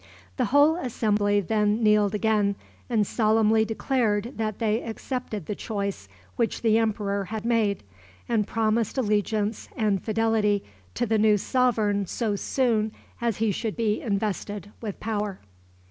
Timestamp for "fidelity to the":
10.01-11.19